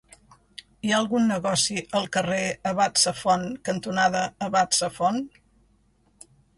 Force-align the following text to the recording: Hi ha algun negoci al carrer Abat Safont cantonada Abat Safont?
Hi 0.87 0.93
ha 0.93 0.95
algun 1.01 1.27
negoci 1.31 1.77
al 2.01 2.09
carrer 2.17 2.41
Abat 2.73 3.05
Safont 3.05 3.47
cantonada 3.71 4.27
Abat 4.51 4.83
Safont? 4.83 5.25